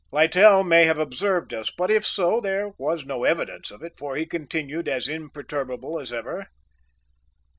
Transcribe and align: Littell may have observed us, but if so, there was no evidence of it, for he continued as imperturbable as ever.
Littell 0.11 0.63
may 0.63 0.85
have 0.85 0.97
observed 0.97 1.53
us, 1.53 1.69
but 1.69 1.91
if 1.91 2.03
so, 2.07 2.41
there 2.41 2.69
was 2.79 3.05
no 3.05 3.23
evidence 3.23 3.69
of 3.69 3.83
it, 3.83 3.99
for 3.99 4.15
he 4.15 4.25
continued 4.25 4.87
as 4.87 5.07
imperturbable 5.07 5.99
as 5.99 6.11
ever. 6.11 6.47